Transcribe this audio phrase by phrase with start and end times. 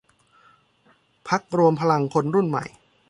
[1.27, 2.65] พรรครวมพลังคนรุ่นใหม่